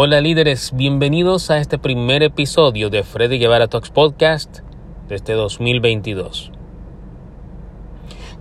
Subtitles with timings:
[0.00, 4.60] Hola líderes, bienvenidos a este primer episodio de Freddy Guevara Talks Podcast
[5.08, 6.52] de este 2022.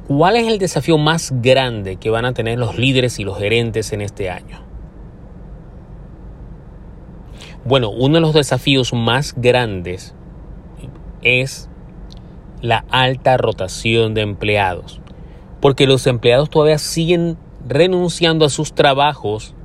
[0.08, 3.92] ¿Cuál es el desafío más grande que van a tener los líderes y los gerentes
[3.92, 4.60] en este año?
[7.66, 10.14] Bueno, uno de los desafíos más grandes
[11.24, 11.70] es
[12.62, 15.02] la alta rotación de empleados,
[15.60, 17.36] porque los empleados todavía siguen
[17.68, 19.56] renunciando a sus trabajos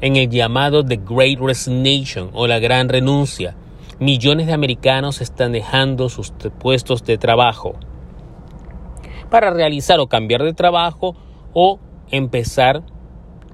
[0.00, 3.56] en el llamado The Great Resignation o la gran renuncia.
[3.98, 7.74] Millones de americanos están dejando sus puestos de trabajo
[9.30, 11.16] para realizar o cambiar de trabajo
[11.52, 11.78] o
[12.10, 12.82] empezar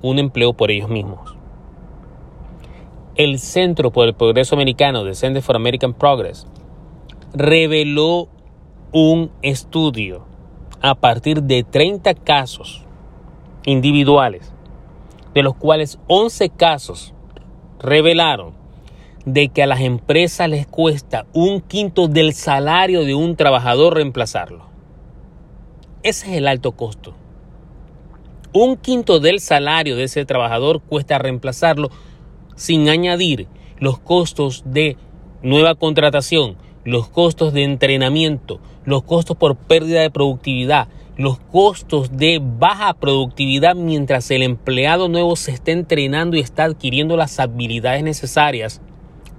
[0.02, 1.36] un empleo por ellos mismos.
[3.16, 6.46] El Centro por el Progreso Americano, de Center for American Progress,
[7.34, 8.28] reveló
[8.92, 10.24] un estudio
[10.80, 12.84] a partir de 30 casos
[13.64, 14.52] individuales,
[15.34, 17.14] de los cuales 11 casos
[17.78, 18.54] revelaron
[19.24, 24.66] de que a las empresas les cuesta un quinto del salario de un trabajador reemplazarlo.
[26.02, 27.14] Ese es el alto costo.
[28.52, 31.90] Un quinto del salario de ese trabajador cuesta reemplazarlo
[32.56, 33.46] sin añadir
[33.78, 34.96] los costos de
[35.42, 40.88] nueva contratación, los costos de entrenamiento, los costos por pérdida de productividad,
[41.20, 47.14] los costos de baja productividad mientras el empleado nuevo se está entrenando y está adquiriendo
[47.18, 48.80] las habilidades necesarias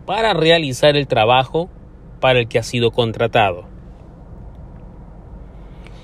[0.05, 1.69] para realizar el trabajo
[2.19, 3.63] para el que ha sido contratado.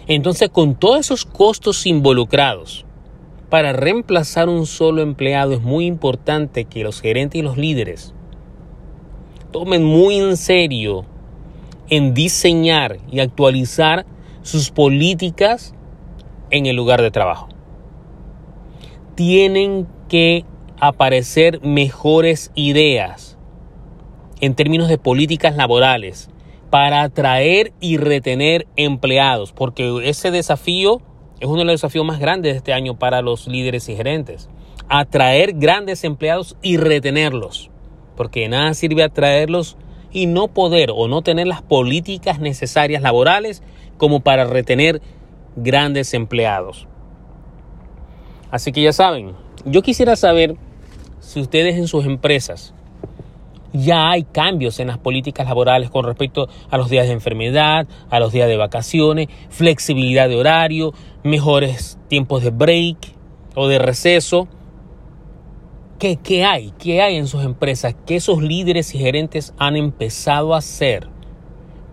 [0.08, 2.84] Entonces, con todos esos costos involucrados,
[3.52, 8.16] para reemplazar un solo empleado es muy importante que los gerentes y los líderes
[9.52, 11.06] tomen muy en serio
[11.88, 14.08] en diseñar y actualizar
[14.48, 15.76] sus políticas
[16.52, 17.50] en el lugar de trabajo.
[19.16, 20.46] Tienen que
[20.80, 23.38] aparecer mejores ideas
[24.40, 26.30] en términos de políticas laborales
[26.70, 31.02] para atraer y retener empleados, porque ese desafío
[31.42, 34.48] es uno de los desafíos más grandes de este año para los líderes y gerentes.
[34.88, 37.70] Atraer grandes empleados y retenerlos,
[38.16, 39.76] porque nada sirve atraerlos
[40.14, 43.62] y no poder o no tener las políticas necesarias laborales
[43.98, 45.02] como para retener
[45.56, 46.88] grandes empleados.
[48.52, 49.34] Así que ya saben,
[49.66, 50.56] yo quisiera saber
[51.20, 52.74] si ustedes en sus empresas
[53.74, 58.20] ya hay cambios en las políticas laborales con respecto a los días de enfermedad, a
[58.20, 60.94] los días de vacaciones, flexibilidad de horario,
[61.24, 62.98] mejores tiempos de break
[63.56, 64.48] o de receso.
[66.00, 66.74] ¿Qué, hay?
[66.78, 67.96] ¿Qué hay en sus empresas?
[68.06, 71.08] ¿Qué esos líderes y gerentes han empezado a hacer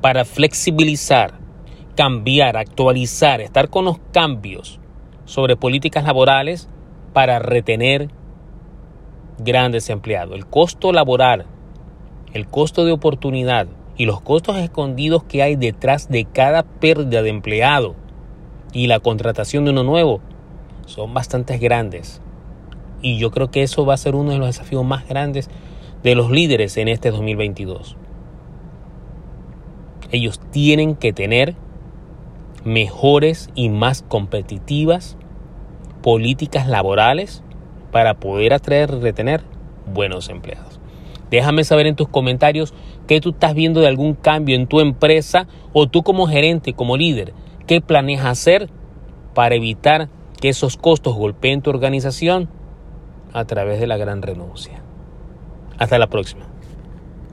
[0.02, 1.38] para flexibilizar,
[1.94, 4.80] cambiar, actualizar, estar con los cambios
[5.24, 6.68] sobre políticas laborales
[7.12, 8.10] para retener
[9.38, 10.34] grandes empleados?
[10.34, 11.46] El costo laboral,
[12.32, 17.30] el costo de oportunidad y los costos escondidos que hay detrás de cada pérdida de
[17.30, 17.94] empleado
[18.72, 20.20] y la contratación de uno nuevo
[20.86, 22.20] son bastante grandes.
[23.00, 25.48] Y yo creo que eso va a ser uno de los desafíos más grandes
[26.02, 27.96] de los líderes en este 2022.
[30.10, 31.54] Ellos tienen que tener
[32.64, 35.16] mejores y más competitivas
[36.02, 37.42] políticas laborales
[37.90, 39.42] para poder atraer y retener
[39.86, 40.80] buenos empleados.
[41.30, 42.74] Déjame saber en tus comentarios
[43.06, 46.96] qué tú estás viendo de algún cambio en tu empresa o tú como gerente, como
[46.96, 47.32] líder,
[47.66, 48.68] qué planeas hacer
[49.34, 50.08] para evitar
[50.40, 52.48] que esos costos golpeen tu organización
[53.32, 54.82] a través de la gran renuncia.
[55.78, 56.46] Hasta la próxima.